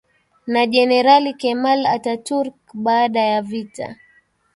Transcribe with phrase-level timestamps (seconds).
[0.51, 3.95] na jenerali Kemal Ataturk baada ya vita